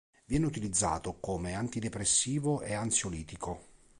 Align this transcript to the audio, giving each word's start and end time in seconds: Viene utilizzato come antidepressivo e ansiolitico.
Viene 0.25 0.47
utilizzato 0.47 1.19
come 1.19 1.53
antidepressivo 1.53 2.61
e 2.63 2.73
ansiolitico. 2.73 3.65